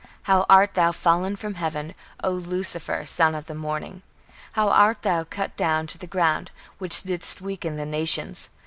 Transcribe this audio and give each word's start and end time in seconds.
How 0.23 0.47
art 0.49 0.73
thou 0.73 0.91
fallen 0.91 1.35
from 1.35 1.53
heaven, 1.53 1.93
O 2.23 2.31
Lucifer, 2.31 3.05
son 3.05 3.35
of 3.35 3.45
the 3.45 3.53
morning! 3.53 4.01
how 4.53 4.69
art 4.69 5.03
thou 5.03 5.23
cut 5.25 5.55
down 5.55 5.85
to 5.85 5.99
the 5.99 6.07
ground, 6.07 6.49
which 6.79 7.03
didst 7.03 7.39
weaken 7.39 7.75
the 7.75 7.85
nations! 7.85 8.49